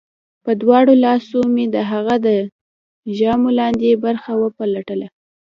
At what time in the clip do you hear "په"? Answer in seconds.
0.43-0.51